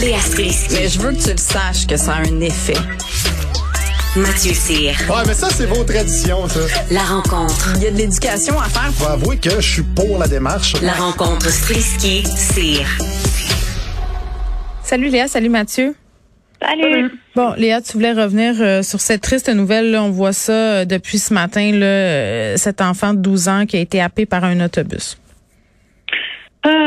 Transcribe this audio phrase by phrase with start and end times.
[0.00, 0.74] Léa Strisky.
[0.74, 2.76] Mais je veux que tu le saches que ça a un effet.
[4.16, 4.94] Mathieu Cyr.
[5.08, 6.60] Ouais, mais ça, c'est vos traditions, ça.
[6.90, 7.72] La rencontre.
[7.76, 8.90] Il y a de l'éducation à faire.
[8.94, 10.80] Faut avouer que je suis pour la démarche.
[10.80, 12.86] La rencontre Strisky-Cyr.
[14.82, 15.94] Salut Léa, salut Mathieu.
[16.60, 17.10] Salut.
[17.34, 19.90] Bon, Léa, tu voulais revenir euh, sur cette triste nouvelle.
[19.90, 23.66] Là, on voit ça euh, depuis ce matin, là, euh, cet enfant de 12 ans
[23.66, 25.18] qui a été happé par un autobus.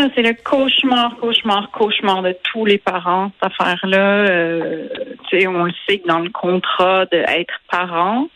[0.05, 4.27] Ah, c'est le cauchemar, cauchemar, cauchemar de tous les parents, cette affaire-là.
[4.29, 4.87] Euh,
[5.29, 8.27] tu sais, on le sait que dans le contrat d'être parent,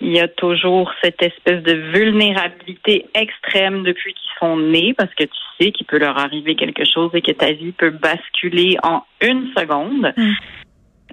[0.00, 5.24] il y a toujours cette espèce de vulnérabilité extrême depuis qu'ils sont nés, parce que
[5.24, 9.02] tu sais qu'il peut leur arriver quelque chose et que ta vie peut basculer en
[9.20, 10.12] une seconde.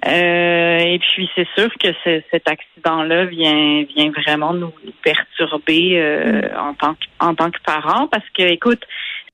[0.04, 4.72] Euh, et puis c'est sûr que ce- cet accident-là vient vient vraiment nous
[5.04, 8.82] perturber euh, en tant que en tant que parents parce que écoute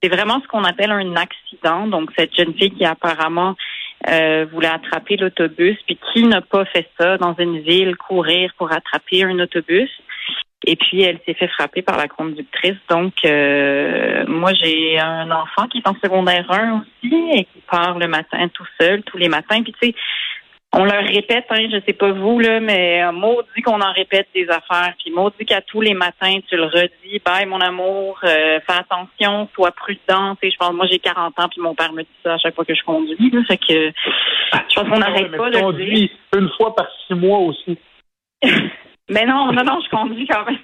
[0.02, 1.86] c'est vraiment ce qu'on appelle un accident.
[1.86, 3.56] Donc cette jeune fille qui apparemment
[4.08, 8.72] euh, voulait attraper l'autobus puis qui n'a pas fait ça dans une ville courir pour
[8.72, 9.90] attraper un autobus.
[10.66, 12.76] Et puis elle s'est fait frapper par la conductrice.
[12.88, 17.98] Donc euh, moi j'ai un enfant qui est en secondaire 1 aussi et qui part
[17.98, 19.62] le matin tout seul tous les matins.
[19.62, 19.94] Puis tu sais
[20.72, 24.28] on leur répète, hein, je sais pas vous, là, mais euh, maudit qu'on en répète
[24.34, 28.60] des affaires, puis maudit qu'à tous les matins, tu le redis, bye mon amour, euh,
[28.66, 30.36] fais attention, sois prudent.
[30.42, 32.66] Je pense, moi j'ai 40 ans, puis mon père me dit ça à chaque fois
[32.66, 33.30] que je conduis.
[33.30, 35.60] Là, fait que je pense qu'on n'arrête pas dire.
[35.60, 37.78] conduis une fois par six mois aussi.
[39.10, 40.58] Mais non, non, non, je conduis quand même.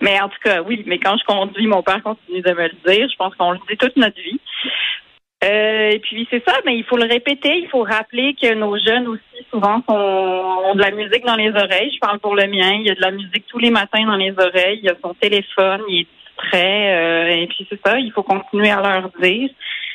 [0.00, 2.76] Mais en tout cas, oui, mais quand je conduis, mon père continue de me le
[2.86, 3.08] dire.
[3.10, 4.40] Je pense qu'on le dit toute notre vie.
[5.42, 8.76] Euh, et puis c'est ça, mais il faut le répéter, il faut rappeler que nos
[8.78, 11.90] jeunes aussi souvent sont, ont de la musique dans les oreilles.
[11.94, 14.16] Je parle pour le mien, il y a de la musique tous les matins dans
[14.16, 16.06] les oreilles, il a son téléphone, il est
[16.42, 16.94] distrait.
[16.94, 19.48] euh, et puis c'est ça, il faut continuer à leur dire.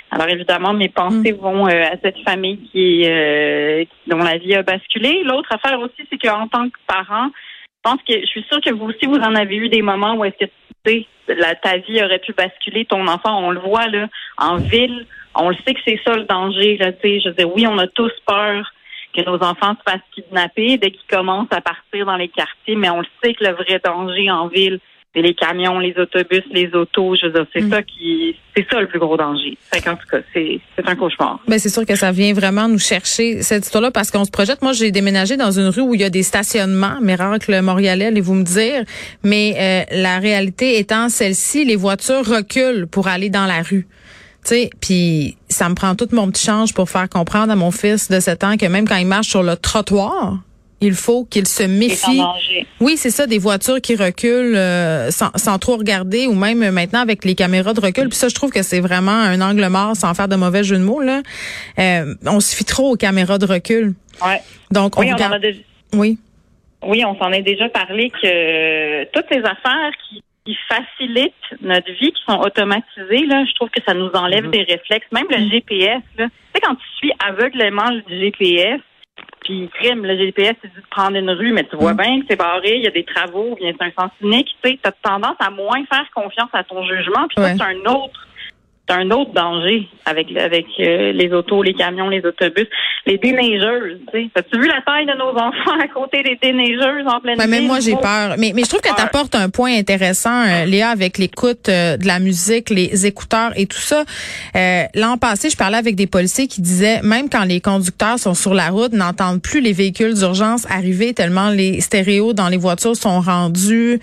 [0.09, 4.55] Alors évidemment, mes pensées vont euh, à cette famille qui, euh, qui- dont la vie
[4.55, 5.21] a basculé.
[5.25, 8.73] L'autre affaire aussi, c'est qu'en tant que parent, je pense que je suis sûre que
[8.73, 10.51] vous aussi vous en avez eu des moments où est-ce que
[10.85, 14.07] tu sais, la, ta vie aurait pu basculer, ton enfant, on le voit là,
[14.37, 16.77] en ville, on le sait que c'est ça le danger.
[16.77, 18.71] Là, tu sais, je veux dire, oui, on a tous peur
[19.15, 22.89] que nos enfants se fassent kidnapper dès qu'ils commencent à partir dans les quartiers, mais
[22.89, 24.79] on le sait que le vrai danger en ville,
[25.13, 27.15] c'est les camions, les autobus, les autos.
[27.15, 27.69] Je veux dire, c'est Mm.
[27.71, 29.57] ça qui, c'est ça le plus gros danger.
[29.73, 31.39] Fait qu'en tout cas, c'est, c'est un cauchemar.
[31.47, 34.61] Ben c'est sûr que ça vient vraiment nous chercher cette histoire-là parce qu'on se projette.
[34.61, 38.33] Moi, j'ai déménagé dans une rue où il y a des stationnements, miracle montréalais, allez-vous
[38.33, 38.83] me dire.
[39.23, 43.87] Mais euh, la réalité étant celle-ci, les voitures reculent pour aller dans la rue.
[44.45, 47.71] Tu sais, puis ça me prend tout mon petit change pour faire comprendre à mon
[47.71, 50.37] fils de 7 ans que même quand il marche sur le trottoir,
[50.81, 52.21] il faut qu'il se méfie.
[52.79, 56.99] Oui, c'est ça, des voitures qui reculent euh, sans, sans trop regarder ou même maintenant
[56.99, 58.09] avec les caméras de recul.
[58.09, 60.77] Puis ça, je trouve que c'est vraiment un angle mort sans faire de mauvais jeu
[60.77, 61.01] de mots.
[61.01, 61.21] Là.
[61.79, 63.95] Euh, on se fie trop aux caméras de recul.
[64.23, 64.41] Ouais.
[64.69, 65.33] Donc, on Oui, on en regarde...
[65.33, 65.59] a déjà.
[65.93, 66.19] Oui.
[66.85, 72.11] Oui, on s'en est déjà parlé que toutes ces affaires qui, qui facilitent notre vie,
[72.11, 75.07] qui sont automatisées, là, je trouve que ça nous enlève des réflexes.
[75.11, 76.27] Même le GPS, là.
[76.27, 78.79] Tu sais, quand tu suis aveuglément le GPS,
[79.43, 82.25] puis crime, le GPS, c'est dit de prendre une rue, mais tu vois bien que
[82.29, 84.91] c'est barré, il y a des travaux, bien c'est un sens unique, tu sais, as
[84.91, 87.55] tendance à moins faire confiance à ton jugement, puis ça, Ouais.
[87.57, 88.27] c'est un autre
[88.89, 92.67] un autre danger avec avec euh, les autos, les camions, les autobus,
[93.05, 93.99] les déneigeuses.
[94.35, 97.65] As-tu vu la taille de nos enfants à côté des déneigeuses en pleine Ben, même
[97.65, 98.35] moi, j'ai Oh, peur.
[98.37, 101.97] Mais, mais je trouve que tu apportes un point intéressant, euh, Léa, avec l'écoute euh,
[101.97, 104.03] de la musique, les écouteurs et tout ça.
[104.55, 108.33] Euh, L'an passé, je parlais avec des policiers qui disaient, même quand les conducteurs sont
[108.33, 112.95] sur la route, n'entendent plus les véhicules d'urgence arriver tellement les stéréos dans les voitures
[112.95, 113.99] sont rendus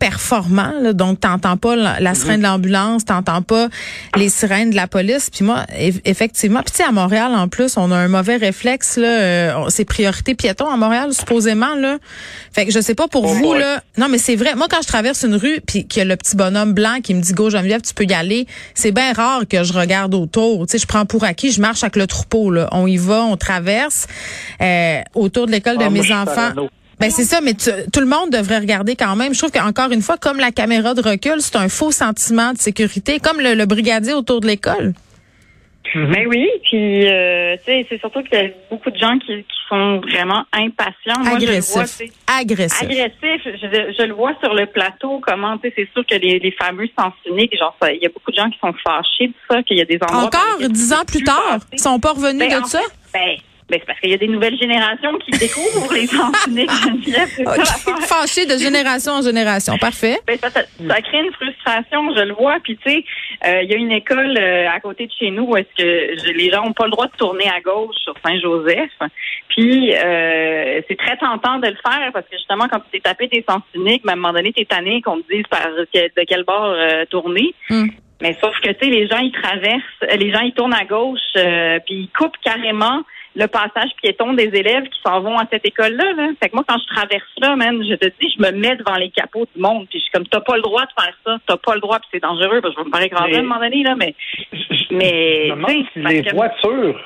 [0.00, 0.72] performants.
[0.82, 0.92] là.
[0.92, 3.68] donc, t'entends pas la, la sirène de l'ambulance, t'entends pas
[4.16, 5.30] les sirènes de la police.
[5.30, 8.36] Puis moi, eff- effectivement, puis tu sais, à Montréal, en plus, on a un mauvais
[8.36, 8.96] réflexe.
[8.96, 9.06] là.
[9.06, 11.74] euh, c'est priorité piéton à Montréal, supposément.
[11.76, 11.98] là.
[12.52, 13.60] Fait que je sais pas pour Oh vous, boy.
[13.60, 13.82] là.
[13.98, 14.54] Non, mais c'est vrai.
[14.56, 17.14] Moi, quand je traverse une rue, puis qu'il y a le petit bonhomme blanc qui
[17.14, 20.66] me dit, go, Geneviève, tu peux y aller, c'est bien rare que je regarde autour.
[20.66, 22.68] Tu sais, je prends pour acquis, je marche avec le troupeau, là.
[22.72, 24.06] On y va, on traverse
[24.62, 26.50] euh, autour de l'école de Ah, moi, mes enfants.
[27.00, 29.32] Ben c'est ça, mais tu- tout le monde devrait regarder quand même.
[29.32, 32.58] Je trouve qu'encore une fois, comme la caméra de recul, c'est un faux sentiment de
[32.58, 34.92] sécurité, comme le, le brigadier autour de l'école.
[35.94, 40.00] Mais oui, puis euh, c'est surtout qu'il y a beaucoup de gens qui, qui sont
[40.00, 41.18] vraiment impatients.
[41.24, 42.10] Moi, je le vois, Agressif.
[42.28, 42.82] Agressif.
[42.82, 43.40] agressif.
[43.44, 46.52] Je, je le vois sur le plateau, comment, tu sais, c'est sûr que les, les
[46.52, 49.34] fameux sens uniques, genre, ça- il y a beaucoup de gens qui sont fâchés de
[49.50, 50.24] ça, qu'il y a des endroits...
[50.26, 52.80] Encore dix ans plus tard, ils sont pas revenus Ben, de ça?
[53.12, 53.36] fait, ben,
[53.70, 56.70] Ben, c'est parce qu'il y a des nouvelles générations qui découvrent les sens uniques,
[57.06, 57.54] l'affaire.
[58.00, 59.78] Fâché de génération en génération.
[59.78, 60.18] Parfait.
[60.26, 62.56] Ben, ça, ça, ça crée une frustration, je le vois.
[62.64, 63.04] Puis tu sais,
[63.46, 66.16] euh, il y a une école euh, à côté de chez nous où est-ce que
[66.26, 68.90] je- les gens n'ont pas le droit de tourner à gauche sur Saint-Joseph.
[69.48, 73.28] Puis euh, c'est très tentant de le faire parce que justement, quand tu t'es tapé
[73.28, 76.24] des sens uniques, ben, à un moment donné, t'es tanné qu'on te dise par de
[76.26, 77.54] quel bord euh, tourner.
[77.68, 77.88] Hmm.
[78.22, 81.18] Mais sauf que tu sais, les gens ils traversent, les gens ils tournent à gauche,
[81.36, 83.00] euh, puis ils coupent carrément
[83.36, 86.12] le passage piéton des élèves qui s'en vont à cette école-là.
[86.14, 86.28] Là.
[86.42, 88.96] Fait que moi, quand je traverse là, man, je te dis, je me mets devant
[88.96, 91.38] les capots du monde, puis je suis comme, t'as pas le droit de faire ça,
[91.46, 93.40] t'as pas le droit, puis c'est dangereux, parce que je vais me écraser Mais- à
[93.40, 94.14] un moment donné, là, mais,
[94.90, 97.00] mais, Je me demande si les voitures,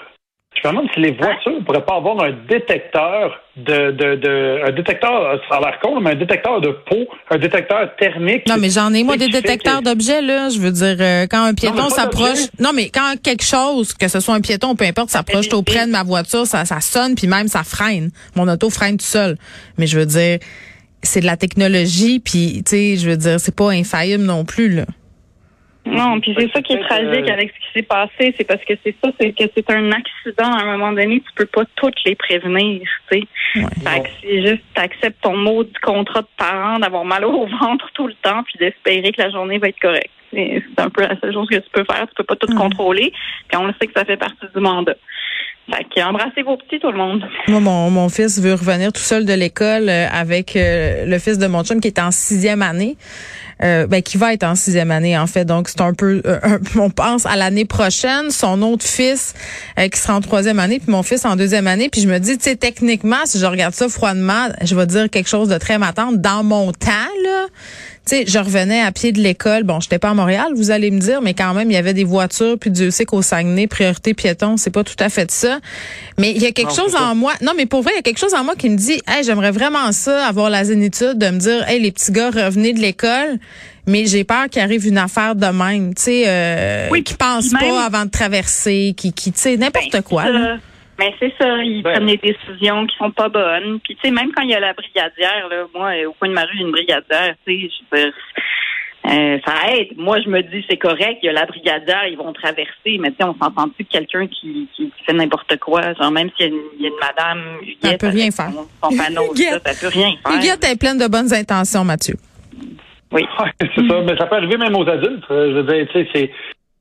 [0.64, 4.60] je me demande si les voitures ne pourraient pas avoir un détecteur de, de, de
[4.66, 8.48] un détecteur, ça a l'air con, mais un détecteur de peau, un détecteur thermique.
[8.48, 10.48] Non, mais j'en ai, moi, des détecteurs d'objets, là.
[10.48, 12.48] Je veux dire, euh, quand un piéton s'approche.
[12.58, 15.86] Non, mais quand quelque chose, que ce soit un piéton ou peu importe, s'approche auprès
[15.86, 18.10] de ma voiture, ça, ça sonne, puis même ça freine.
[18.34, 19.36] Mon auto freine tout seul.
[19.76, 20.38] Mais je veux dire,
[21.02, 24.70] c'est de la technologie, puis, tu sais, je veux dire, c'est pas infaillible non plus,
[24.74, 24.84] là.
[25.86, 28.64] Non, puis c'est ça qui est tragique euh, avec ce qui s'est passé, c'est parce
[28.64, 30.50] que c'est ça, c'est que c'est un accident.
[30.50, 33.26] À un moment donné, tu peux pas toutes les prévenir, tu sais.
[33.54, 37.90] Fait que c'est juste, t'acceptes ton mot du contrat de parent d'avoir mal au ventre
[37.92, 40.10] tout le temps, puis d'espérer que la journée va être correcte.
[40.32, 42.06] C'est c'est un peu la seule chose que tu peux faire.
[42.08, 43.12] Tu peux pas tout contrôler,
[43.48, 44.96] puis on le sait que ça fait partie du mandat.
[45.70, 47.22] Fait que embrassez vos petits, tout le monde.
[47.48, 51.38] Moi, mon, mon fils veut revenir tout seul de l'école euh, avec euh, le fils
[51.38, 52.96] de mon chum qui est en sixième année.
[53.62, 55.44] Euh, ben, qui va être en sixième année, en fait.
[55.44, 58.30] Donc, c'est un peu, euh, on pense à l'année prochaine.
[58.30, 59.34] Son autre fils
[59.78, 61.88] euh, qui sera en troisième année, puis mon fils en deuxième année.
[61.88, 65.08] Puis je me dis, tu sais, techniquement, si je regarde ça froidement, je vais dire
[65.08, 66.10] quelque chose de très matin.
[66.12, 66.90] Dans mon temps,
[67.24, 67.46] là,
[68.06, 69.62] tu sais, je revenais à pied de l'école.
[69.62, 71.94] Bon, j'étais pas à Montréal, vous allez me dire, mais quand même, il y avait
[71.94, 75.58] des voitures, puis Dieu sait qu'au Saguenay, priorité piéton, c'est pas tout à fait ça.
[76.18, 77.32] Mais il y a quelque Non, chose en moi.
[77.40, 79.24] Non, mais pour vrai, il y a quelque chose en moi qui me dit, hey,
[79.24, 82.80] j'aimerais vraiment ça, avoir la zénitude de me dire, hey, les petits gars, revenez de
[82.80, 83.38] l'école.
[83.86, 87.52] Mais j'ai peur qu'il arrive une affaire de même, tu sais, euh, Oui, qui pense
[87.52, 90.24] même- pas avant de traverser, qui, qui tu sais, n'importe Ben, quoi.
[90.98, 91.92] Mais c'est ça, ils Ben.
[91.94, 93.80] prennent des décisions qui sont pas bonnes.
[93.80, 96.28] Puis tu sais, même quand il y a la brigadière, là, moi, euh, au coin
[96.28, 98.12] de ma rue, il y a une brigadière, tu sais, je veux dire,
[99.06, 99.88] euh, ça aide.
[99.98, 103.10] Moi, je me dis, c'est correct, il y a la brigadière, ils vont traverser, mais
[103.10, 106.48] tu sais, on s'entend-tu que quelqu'un qui, qui fait n'importe quoi, genre même s'il y,
[106.48, 108.50] a une- il y a une madame Huguette Elle peut rien faire.
[108.52, 109.62] Son, son panneau, Huguette.
[109.66, 110.36] ça, ça peut rien faire.
[110.38, 112.14] Huguette est pleine de bonnes intentions, Mathieu.
[113.12, 113.22] Oui.
[113.40, 114.00] Ouais, c'est ça.
[114.00, 115.24] Mais ça peut arriver même aux adultes.
[115.30, 116.30] Euh, Je veux dire, tu sais, c'est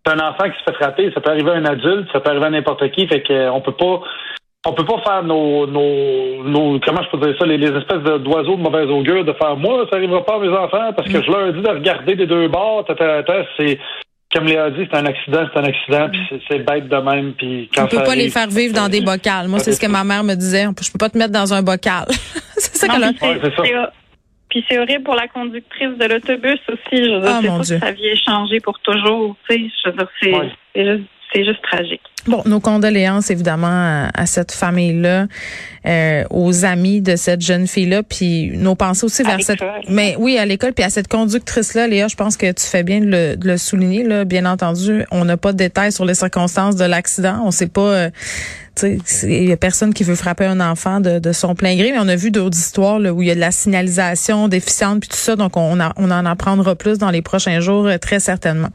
[0.06, 1.12] un enfant qui se fait frapper.
[1.14, 3.08] Ça peut arriver à un adulte, ça peut arriver à n'importe qui.
[3.08, 4.02] Fait que euh, on peut pas.
[4.66, 8.02] On peut pas faire nos, nos, nos comment je peux dire ça, les, les espèces
[8.02, 11.12] de- d'oiseaux de mauvaise augure, de faire moi, ça arrivera pas à mes enfants parce
[11.12, 12.86] que je leur dis de regarder des deux bords,
[13.58, 13.78] c'est
[14.34, 17.34] comme Léa dit, c'est un accident, c'est un accident, puis c'est- c'est bête de même,
[17.34, 19.50] puis quand On peut ça pas les faire vivre dans des bocals.
[19.50, 20.64] Moi, c'est ce que ma mère me disait.
[20.82, 22.06] Je peux pas te mettre dans un bocal.
[22.56, 23.12] c'est ça qu'elle a.
[24.54, 27.04] puis c'est- horrible pour la conductrice de l'autobus aussi.
[27.04, 27.80] Je veux dire, Ah, c'est mon pas Dieu.
[27.80, 29.36] que sa vie est changée pour toujours.
[29.50, 30.50] Tu sais, je veux dire, c'est Ouais.
[30.76, 31.04] c'est juste,
[31.34, 32.02] c'est juste tragique.
[32.26, 35.28] Bon, nos condoléances évidemment à, à cette famille-là,
[35.86, 39.60] euh, aux amis de cette jeune fille-là, puis nos pensées aussi À vers cette,
[39.90, 43.02] mais oui à l'école, puis à cette conductrice-là, Léa, je pense que tu fais bien
[43.02, 44.24] de le, de le souligner là.
[44.24, 47.82] Bien entendu, on n'a pas de détails sur les circonstances de l'accident, on sait pas.
[47.82, 48.10] euh,
[48.82, 52.00] il y a personne qui veut frapper un enfant de, de son plein gré, mais
[52.00, 55.10] on a vu d'autres histoires là, où il y a de la signalisation déficiente puis
[55.10, 58.20] tout ça, donc on, a- on en apprendra plus dans les prochains jours euh, très
[58.20, 58.70] certainement.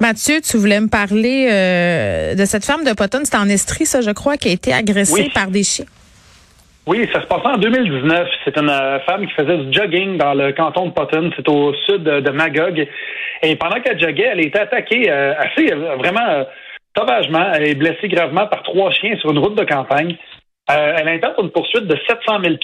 [0.00, 4.00] Mathieu, tu voulais me parler euh, de cette femme de Potton, c'était en Estrie, ça,
[4.00, 5.30] je crois, qui a été agressée Oui.
[5.34, 5.84] par des chiens.
[6.86, 8.28] Oui, ça se passait en 2019.
[8.44, 11.30] C'est une euh, femme qui faisait du jogging dans le canton de Potton.
[11.36, 12.86] C'est au sud de, Magog.
[13.42, 16.44] Et pendant qu'elle joguait, elle a été attaquée euh, assez, vraiment euh,
[16.96, 17.52] sauvagement.
[17.54, 20.16] Elle est blessée gravement par trois chiens sur une route de campagne.
[20.70, 22.54] Euh, elle intente une poursuite de 700 000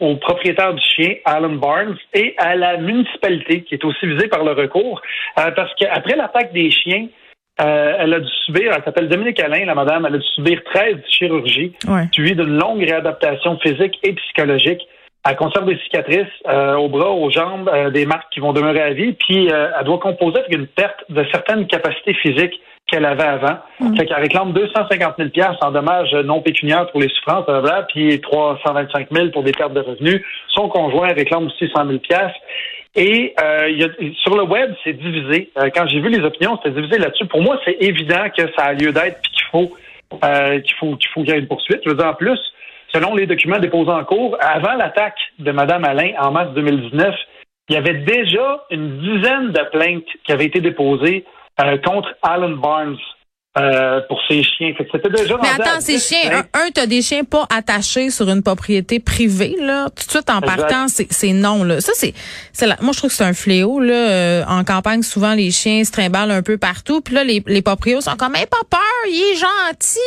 [0.00, 4.42] au propriétaire du chien, Alan Barnes, et à la municipalité, qui est aussi visée par
[4.44, 5.00] le recours,
[5.38, 7.06] euh, parce qu'après l'attaque des chiens,
[7.60, 10.60] euh, elle a dû subir, elle s'appelle Dominique Alain, la madame, elle a dû subir
[10.72, 12.08] 13 chirurgies, Ouais.
[12.12, 14.80] suivies d'une longue réadaptation physique et psychologique.
[15.26, 18.82] Elle conserve des cicatrices euh, aux bras, aux jambes, euh, des marques qui vont demeurer
[18.82, 23.24] à vie, puis elle doit composer avec une perte de certaines capacités physiques qu'elle avait
[23.24, 23.58] avant.
[23.96, 25.30] Fait qu'elle réclame 250 000
[25.62, 29.80] en dommages non pécuniaires pour les souffrances, blablabla, puis 325 000 pour des pertes de
[29.80, 30.22] revenus.
[30.48, 31.98] Son conjoint réclame aussi 100 000
[32.96, 33.88] et euh, y a,
[34.22, 35.50] sur le web, c'est divisé.
[35.58, 37.26] Euh, quand j'ai vu les opinions, c'était divisé là-dessus.
[37.26, 39.76] Pour moi, c'est évident que ça a lieu d'être puis qu'il faut
[40.24, 41.80] euh, qu'il faut qu'il faut qu'il y ait une poursuite.
[41.84, 42.38] Je veux dire, en plus,
[42.92, 47.14] selon les documents déposés en cours, avant l'attaque de Mme Alain en mars 2019,
[47.68, 51.24] il y avait déjà une dizaine de plaintes qui avaient été déposées
[51.82, 53.00] contre Alan Barnes.
[53.56, 54.72] Euh, pour ses chiens.
[54.76, 57.46] Fait que c'était déjà Mais attends, ces 10 chiens, un, un t'as des chiens pas
[57.54, 59.86] attachés sur une propriété privée, là.
[59.94, 60.56] Tout de suite en Exact.
[60.56, 61.80] partant, c'est c'est non, là.
[61.80, 62.14] Ça, c'est,
[62.52, 63.94] c'est la- moi, je trouve que c'est un fléau, là.
[63.94, 67.00] Euh, en campagne, souvent, les chiens se trimballent un peu partout.
[67.00, 69.98] Puis là, les, les proprios sont comme, hey, pas peur, il est gentil.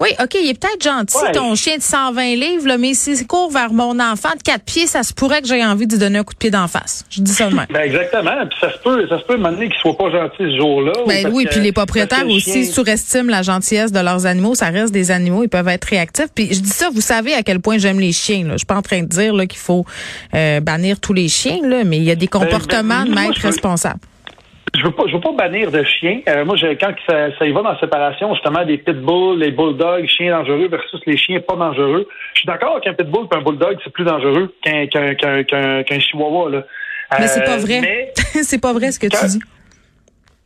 [0.00, 1.32] Oui, OK, il est peut-être gentil, Ouais.
[1.32, 4.86] ton chien de 120 livres, là, mais s'il court vers mon enfant de 4 pieds,
[4.86, 7.04] ça se pourrait que j'aie envie de lui donner un coup de pied d'en face.
[7.10, 7.66] Je dis ça de même.
[7.70, 8.30] Ben exactement.
[8.48, 10.92] Puis ça se peut, ça se peut demander qu'ils soient pas gentils ce jour-là.
[11.04, 14.54] ou Ben oui, puis les propriétaires aussi surestiment la gentillesse de leurs animaux.
[14.54, 16.28] Ça reste des animaux, ils peuvent être réactifs.
[16.34, 18.44] Puis je dis ça, vous savez à quel point j'aime les chiens.
[18.44, 18.52] Là.
[18.52, 19.84] Je suis pas en train de dire là, qu'il faut
[20.34, 23.22] euh, bannir tous les chiens, là, mais il y a des comportements ben, de moi,
[23.22, 24.00] maîtres je veux- responsables.
[24.78, 26.20] Je veux pas, je veux pas bannir de chiens.
[26.28, 29.50] Euh, moi, je, quand ça, ça y va dans la séparation, justement, des pitbulls, les
[29.50, 32.06] bulldogs, chiens dangereux versus les chiens pas dangereux.
[32.34, 35.82] Je suis d'accord qu'un pitbull et un bulldog, c'est plus dangereux qu'un qu'un qu'un qu'un
[35.84, 36.50] qu'un chihuahua.
[36.50, 36.62] Là.
[37.18, 37.80] Mais c'est Euh, pas vrai.
[37.80, 39.40] Mais, c'est pas vrai ce que tu dis.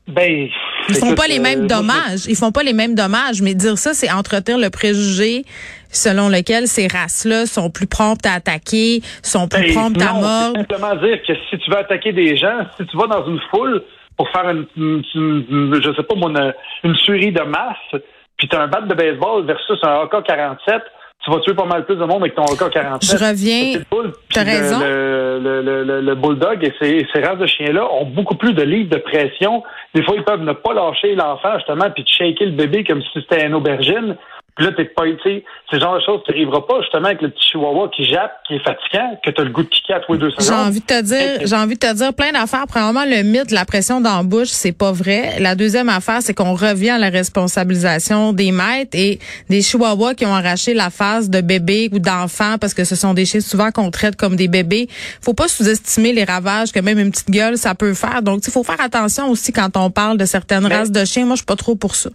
[0.07, 0.49] ben,
[0.89, 2.27] Ils font pas les euh, mêmes dommages.
[2.29, 5.45] Ils font pas les mêmes dommages, mais dire ça, c'est entretenir le préjugé
[5.91, 10.57] selon lequel ces races-là sont plus promptes à attaquer, sont plus Ben, promptes à mordre.
[10.57, 13.83] Simplement dire que si tu veux attaquer des gens, si tu vas dans une foule
[14.17, 18.03] pour faire une, une- une- une- je sais pas une, une tuerie de masse,
[18.39, 20.81] puis tu as un bat de baseball versus un AK-47,
[21.25, 23.05] tu vas tuer pas mal plus de monde avec ton AK-47.
[23.05, 23.81] Je reviens.
[24.33, 24.81] T'as raison.
[24.81, 28.52] Le, le, le, le- le bulldog et ces, ces races de chiens-là ont beaucoup plus
[28.55, 29.62] de livres de pression.
[29.95, 33.09] Des fois, ils peuvent ne pas lâcher l'enfant, justement, puis shaker le bébé comme si
[33.14, 34.17] c'était une aubergine.
[34.54, 37.23] Puis là, t'es pas, tu sais, c'est genre de choses qui n'arrivera pas, justement, avec
[37.23, 40.00] le petit chihuahua qui jappe, qui est fatigant, que t'as le goût de kicker à
[40.00, 40.66] tous les deux J'ai secondes.
[40.66, 42.66] envie de te dire, j'ai envie de te dire plein d'affaires.
[42.68, 45.38] Premièrement, le mythe de la pression dans la bouche, c'est pas vrai.
[45.40, 49.18] La deuxième affaire, c'est qu'on revient à la responsabilisation des maîtres et
[49.49, 53.14] des chihuahuas qui ont arraché la face de bébés ou d'enfants parce que ce sont
[53.14, 54.88] des chiens souvent qu'on traite comme des bébés.
[55.23, 58.23] Faut pas sous-estimer les ravages que même une petite gueule ça peut faire.
[58.23, 61.25] Donc, il faut faire attention aussi quand on parle de certaines Mais- races de chiens.
[61.25, 62.11] Moi, je suis pas trop pour ça.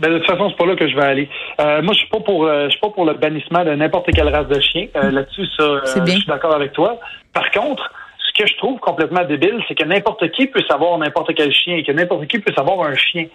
[0.00, 1.28] Ben, de toute façon, c'est pas là que je vais aller.
[1.60, 4.10] Euh, moi, je suis pas pour, euh, je suis pas pour le bannissement de n'importe
[4.14, 4.86] quelle race de chien.
[4.96, 6.98] Euh, Là-dessus, ça, euh, je suis d'accord avec toi.
[7.32, 11.34] Par contre, ce que je trouve complètement débile, c'est que n'importe qui peut savoir n'importe
[11.34, 13.26] quel chien, et que n'importe qui peut savoir un chien.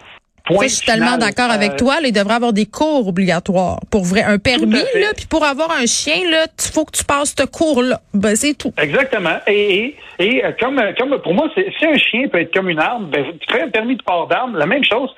[0.44, 1.20] Point je suis tellement final.
[1.20, 2.00] d'accord avec Euh, toi.
[2.00, 3.78] Là, il devrait avoir des cours obligatoires.
[3.92, 7.04] Pour vrai, un permis, là, puis pour avoir un chien, là, il faut que tu
[7.04, 8.00] passes ce cours-là.
[8.12, 8.72] Ben, c'est tout.
[8.76, 9.38] Exactement.
[9.46, 12.80] Et, et, et, euh, comme, comme pour moi, si un chien peut être comme une
[12.80, 15.10] arme, ben, tu crées un permis de port d'arme, la même chose.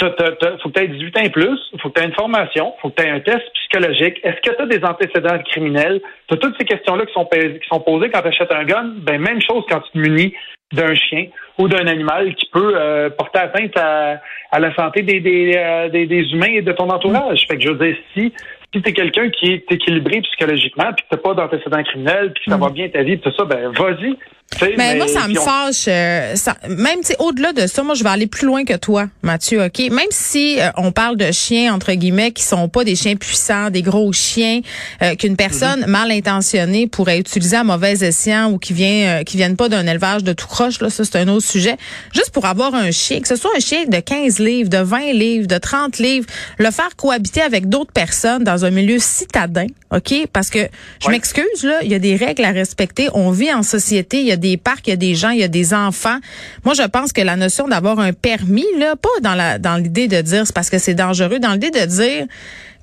[0.00, 2.14] Il faut que tu aies 18 ans et plus, il faut que tu aies une
[2.14, 4.18] formation, il faut que tu aies un test psychologique.
[4.22, 6.00] Est-ce que tu as des antécédents criminels?
[6.28, 8.94] Tu as toutes ces questions-là qui sont, qui sont posées quand tu achètes un gun?
[8.98, 10.34] Ben, même chose quand tu te munis
[10.72, 11.26] d'un chien
[11.58, 14.20] ou d'un animal qui peut euh, porter atteinte à,
[14.52, 17.46] à la santé des, des, euh, des, des humains et de ton entourage.
[17.48, 18.32] Fait que je veux dire, si,
[18.72, 22.44] si tu es quelqu'un qui est équilibré psychologiquement, puis que tu pas d'antécédents criminels, puis
[22.44, 24.16] que ça va bien ta vie, tout ça, ben vas-y.
[24.58, 25.84] Sais, Mais, moi, ça me on- fâche.
[25.88, 28.74] euh, ça, même, tu sais, au-delà de ça, moi, je vais aller plus loin que
[28.76, 29.78] toi, Mathieu, OK?
[29.78, 33.70] Même si euh, on parle de chiens, entre guillemets, qui sont pas des chiens puissants,
[33.70, 34.60] des gros chiens,
[35.02, 35.86] euh, qu'une personne Mhm.
[35.90, 39.86] mal intentionnée pourrait utiliser à mauvais escient ou qui vient, euh, qui viennent pas d'un
[39.86, 41.76] élevage de tout croche, là, ça, c'est un autre sujet.
[42.12, 45.12] Juste pour avoir un chien, que ce soit un chien de 15 livres, de 20
[45.12, 46.26] livres, de 30 livres,
[46.58, 50.26] le faire cohabiter avec d'autres personnes dans un milieu citadin, OK?
[50.32, 50.58] Parce que,
[51.00, 51.12] je Ouais.
[51.12, 53.08] m'excuse, là, il y a des règles à respecter.
[53.14, 55.38] On vit en société, il y a des parcs, il y a des gens, il
[55.38, 56.18] y a des enfants.
[56.64, 60.08] Moi, je pense que la notion d'avoir un permis, là, pas dans la dans l'idée
[60.08, 62.26] de dire c'est parce que c'est dangereux, dans l'idée de dire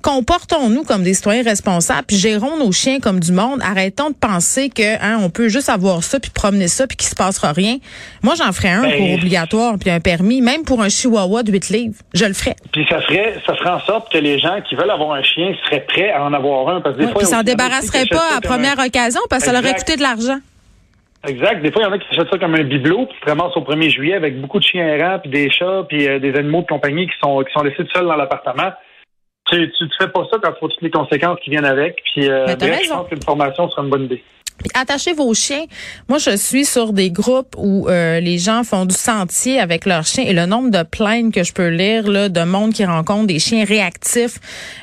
[0.00, 3.60] comportons-nous comme des citoyens responsables, puis gérons nos chiens comme du monde.
[3.62, 7.08] Arrêtons de penser que hein, on peut juste avoir ça puis promener ça puis qu'il
[7.08, 7.78] se passera rien.
[8.22, 11.50] Moi, j'en ferais un Ben, pour obligatoire puis un permis, même pour un chihuahua de
[11.50, 11.94] 8 livres.
[12.14, 12.54] Je le ferais.
[12.72, 15.52] Puis ça ferait, ça ferait en sorte que les gens qui veulent avoir un chien
[15.64, 16.80] seraient prêts à en avoir un.
[16.80, 18.40] Parce que des Ouais, fois, puis il y a s'en a achètent pas à un-
[18.40, 19.84] première occasion parce que ça leur aurait Exact.
[19.86, 20.38] coûté de l'argent.
[21.26, 21.62] Exact.
[21.62, 23.28] Des fois, il y en a qui achètent ça comme un bibelot, puis tu te
[23.28, 26.34] ramasses au 1er juillet avec beaucoup de chiens errants, puis des chats, puis euh, des
[26.36, 28.72] animaux de compagnie qui sont qui sont laissés tout seuls dans l'appartement.
[29.50, 32.00] Tu, tu, tu fais pas ça quand tu vois toutes les conséquences qui viennent avec.
[32.12, 34.22] Puis euh, bref, je pense qu'une formation serait une bonne idée.
[34.74, 35.64] Attachez vos chiens.
[36.08, 40.06] Moi, je suis sur des groupes où euh, les gens font du sentier avec leurs
[40.06, 43.26] chiens et le nombre de plaintes que je peux lire là, de monde qui rencontre
[43.26, 44.38] des chiens réactifs,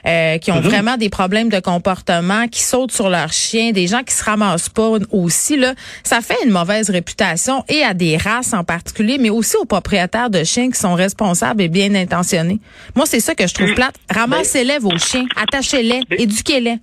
[0.08, 4.04] euh, qui ont vraiment des problèmes de comportement, qui sautent sur leurs chiens, des gens
[4.04, 8.54] qui se ramassent pas aussi là, ça fait une mauvaise réputation et à des races
[8.54, 12.60] en particulier, mais aussi aux propriétaires de chiens qui sont responsables et bien intentionnés.
[12.96, 13.96] Moi, c'est ça que je trouve plate.
[14.10, 16.80] Ramassez-les vos chiens, attachez-les, éduquez-les.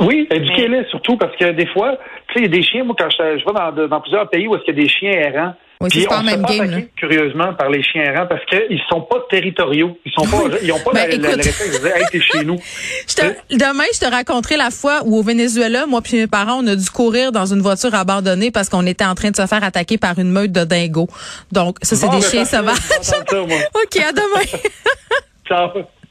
[0.00, 1.96] Oui, éduquez-les surtout parce que des fois,
[2.28, 4.48] tu sais, il y a des chiens, moi, quand je, je vais dans, plusieurs pays
[4.48, 6.68] où est-ce qu'il y a des chiens errants, Oui, Puis on se même fait game,
[6.68, 9.96] attaquer, curieusement par les chiens errants parce qu'ils sont pas territoriaux.
[10.04, 12.56] Ils sont pas, ils ont pas Ben, la, réflexe de dire hey t'es chez nous.
[13.08, 16.58] Je te- demain, je te raconterai la fois où au Venezuela, moi puis mes parents,
[16.60, 19.46] on a dû courir dans une voiture abandonnée parce qu'on était en train de se
[19.46, 21.08] faire attaquer par une meute de dingos.
[21.52, 22.78] Donc, ça, c'est Bon, des ben, chiens sauvages.
[23.00, 23.18] ça.
[23.32, 24.58] OK, à demain.
[25.46, 25.70] Ciao.